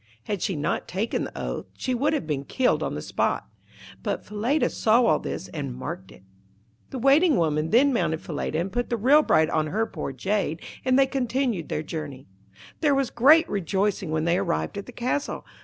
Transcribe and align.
Had 0.23 0.41
she 0.41 0.55
not 0.55 0.87
taken 0.87 1.25
the 1.25 1.37
oath 1.39 1.67
she 1.77 1.93
would 1.93 2.13
have 2.13 2.25
been 2.25 2.43
killed 2.43 2.81
on 2.81 2.95
the 2.95 3.03
spot. 3.03 3.47
But 4.01 4.25
Falada 4.25 4.71
saw 4.71 5.03
all 5.05 5.19
this 5.19 5.47
and 5.49 5.75
marked 5.77 6.11
it. 6.11 6.23
The 6.89 6.97
Waiting 6.97 7.35
woman 7.37 7.69
then 7.69 7.93
mounted 7.93 8.19
Falada 8.19 8.57
and 8.57 8.71
put 8.71 8.89
the 8.89 8.97
real 8.97 9.21
bride 9.21 9.51
on 9.51 9.67
her 9.67 9.85
poor 9.85 10.11
jade, 10.11 10.59
and 10.83 10.97
they 10.97 11.05
continued 11.05 11.69
their 11.69 11.83
journey. 11.83 12.25
There 12.79 12.95
was 12.95 13.11
great 13.11 13.47
rejoicing 13.47 14.09
when 14.09 14.25
they 14.25 14.39
arrived 14.39 14.75
at 14.75 14.87
the 14.87 14.91
castle. 14.91 15.45